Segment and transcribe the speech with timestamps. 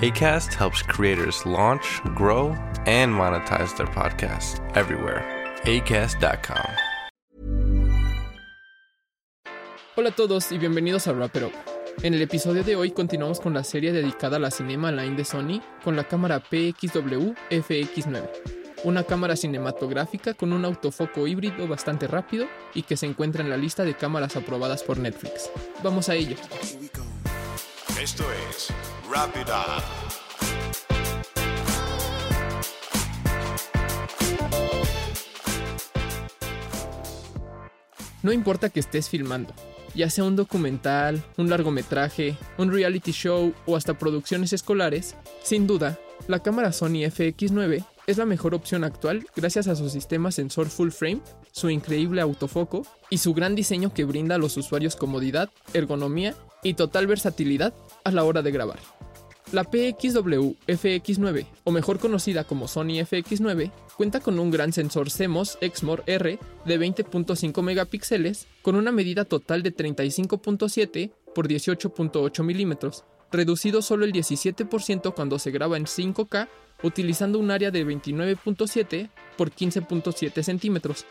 [0.00, 5.22] ACAST helps creators launch, grow, and monetize their podcasts everywhere.
[5.64, 6.64] ACAST.com.
[9.96, 11.52] Hola a todos y bienvenidos a Wrap It Up.
[12.02, 15.24] En el episodio de hoy continuamos con la serie dedicada a la Cinema Line de
[15.26, 18.22] Sony con la cámara PXW FX9,
[18.84, 23.58] una cámara cinematográfica con un autofoco híbrido bastante rápido y que se encuentra en la
[23.58, 25.50] lista de cámaras aprobadas por Netflix.
[25.82, 26.36] Vamos a ello.
[28.00, 28.72] Esto es
[38.22, 39.52] No importa que estés filmando,
[39.96, 45.98] ya sea un documental, un largometraje, un reality show o hasta producciones escolares, sin duda,
[46.28, 50.90] la cámara Sony FX9 es la mejor opción actual gracias a su sistema sensor full
[50.90, 56.34] frame, su increíble autofoco y su gran diseño que brinda a los usuarios comodidad, ergonomía
[56.62, 58.99] y total versatilidad a la hora de grabar.
[59.52, 65.58] La PXW FX9, o mejor conocida como Sony FX9, cuenta con un gran sensor CMOS
[65.60, 73.82] Exmor R de 20.5 megapíxeles con una medida total de 35.7 por 18.8 milímetros, reducido
[73.82, 76.48] solo el 17% cuando se graba en 5K
[76.84, 81.06] utilizando un área de 29.7 por 15.7 centímetros.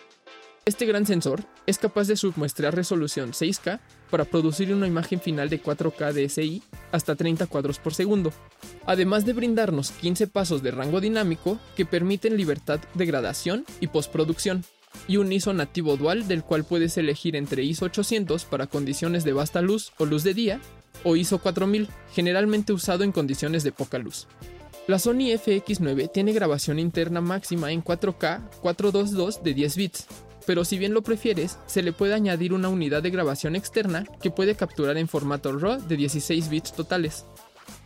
[0.69, 3.79] Este gran sensor es capaz de submuestrear resolución 6K
[4.11, 6.61] para producir una imagen final de 4K DSI
[6.91, 8.31] hasta 30 cuadros por segundo,
[8.85, 14.63] además de brindarnos 15 pasos de rango dinámico que permiten libertad de gradación y postproducción,
[15.07, 19.33] y un ISO nativo dual del cual puedes elegir entre ISO 800 para condiciones de
[19.33, 20.61] vasta luz o luz de día,
[21.03, 24.27] o ISO 4000, generalmente usado en condiciones de poca luz.
[24.85, 30.07] La Sony FX9 tiene grabación interna máxima en 4K 422 de 10 bits,
[30.45, 34.31] pero si bien lo prefieres, se le puede añadir una unidad de grabación externa que
[34.31, 37.25] puede capturar en formato RAW de 16 bits totales.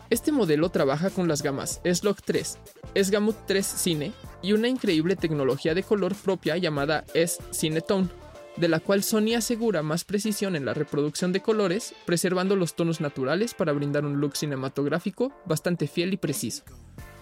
[0.09, 2.58] Este modelo trabaja con las gamas S-Log 3,
[2.94, 4.12] S-Gamut 3 Cine
[4.42, 8.09] y una increíble tecnología de color propia llamada S-Cinetone,
[8.58, 13.02] de la cual Sony asegura más precisión en la reproducción de colores, preservando los tonos
[13.02, 16.63] naturales para brindar un look cinematográfico bastante fiel y preciso.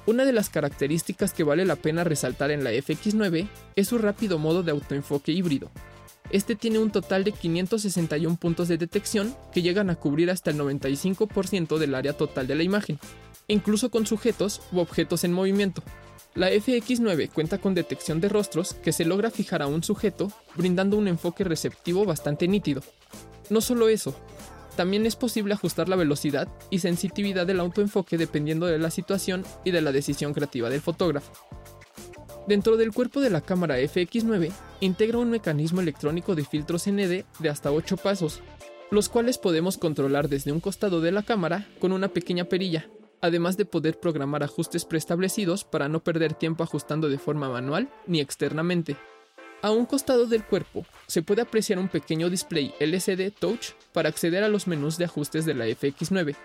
[0.07, 4.39] Una de las características que vale la pena resaltar en la FX9 es su rápido
[4.39, 5.69] modo de autoenfoque híbrido.
[6.31, 10.57] Este tiene un total de 561 puntos de detección que llegan a cubrir hasta el
[10.57, 12.99] 95% del área total de la imagen,
[13.47, 15.83] incluso con sujetos u objetos en movimiento.
[16.33, 20.97] La FX9 cuenta con detección de rostros que se logra fijar a un sujeto, brindando
[20.97, 22.81] un enfoque receptivo bastante nítido.
[23.49, 24.15] No solo eso,
[24.81, 29.69] también es posible ajustar la velocidad y sensitividad del autoenfoque dependiendo de la situación y
[29.69, 31.33] de la decisión creativa del fotógrafo.
[32.47, 37.49] Dentro del cuerpo de la cámara FX9 integra un mecanismo electrónico de filtros ND de
[37.49, 38.41] hasta 8 pasos,
[38.89, 42.89] los cuales podemos controlar desde un costado de la cámara con una pequeña perilla,
[43.21, 48.19] además de poder programar ajustes preestablecidos para no perder tiempo ajustando de forma manual ni
[48.19, 48.97] externamente.
[49.63, 54.43] A un costado del cuerpo se puede apreciar un pequeño display LCD Touch para acceder
[54.43, 56.35] a los menús de ajustes de la FX9,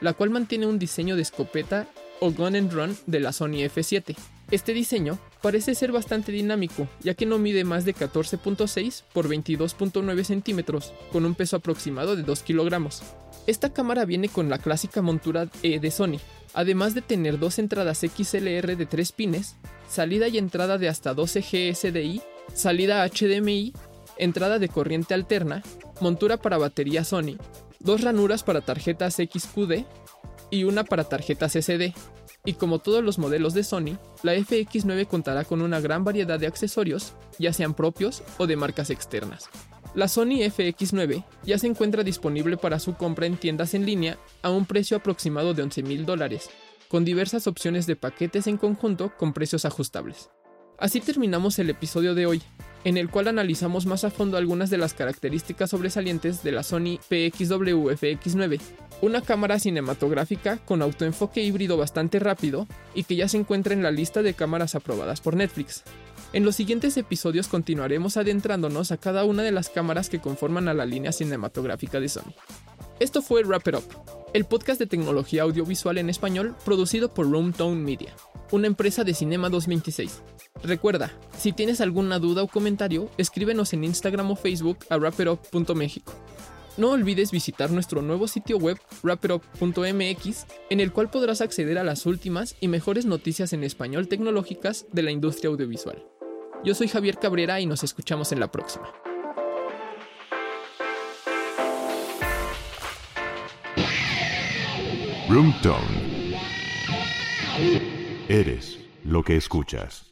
[0.00, 1.86] la cual mantiene un diseño de escopeta
[2.20, 4.16] o gun and run de la Sony F7.
[4.50, 10.24] Este diseño parece ser bastante dinámico, ya que no mide más de 14.6 por 22.9
[10.24, 13.02] centímetros, con un peso aproximado de 2 kilogramos.
[13.46, 16.20] Esta cámara viene con la clásica montura E de Sony,
[16.54, 19.56] además de tener dos entradas XLR de 3 pines,
[19.88, 22.22] salida y entrada de hasta 12 GSDI
[22.54, 23.72] salida HDMI,
[24.16, 25.62] entrada de corriente alterna,
[26.00, 27.36] montura para batería Sony,
[27.80, 29.84] dos ranuras para tarjetas XQD
[30.50, 31.94] y una para tarjetas SD.
[32.44, 36.48] Y como todos los modelos de Sony, la FX9 contará con una gran variedad de
[36.48, 39.48] accesorios, ya sean propios o de marcas externas.
[39.94, 44.50] La Sony FX9 ya se encuentra disponible para su compra en tiendas en línea a
[44.50, 46.50] un precio aproximado de 11 mil dólares,
[46.88, 50.30] con diversas opciones de paquetes en conjunto con precios ajustables.
[50.82, 52.42] Así terminamos el episodio de hoy,
[52.82, 56.98] en el cual analizamos más a fondo algunas de las características sobresalientes de la Sony
[57.08, 58.60] PXW FX9,
[59.00, 63.92] una cámara cinematográfica con autoenfoque híbrido bastante rápido y que ya se encuentra en la
[63.92, 65.84] lista de cámaras aprobadas por Netflix.
[66.32, 70.74] En los siguientes episodios continuaremos adentrándonos a cada una de las cámaras que conforman a
[70.74, 72.34] la línea cinematográfica de Sony.
[72.98, 73.84] Esto fue Wrap It Up,
[74.34, 78.16] el podcast de tecnología audiovisual en español producido por Roomtone Media,
[78.50, 80.22] una empresa de Cinema 226.
[80.62, 86.12] Recuerda, si tienes alguna duda o comentario, escríbenos en Instagram o Facebook a wrapitup.mexico.
[86.76, 92.06] No olvides visitar nuestro nuevo sitio web wrapitup.mx, en el cual podrás acceder a las
[92.06, 96.02] últimas y mejores noticias en español tecnológicas de la industria audiovisual.
[96.64, 98.88] Yo soy Javier Cabrera y nos escuchamos en la próxima.
[105.28, 106.36] Room Tone.
[108.28, 110.11] Eres lo que escuchas.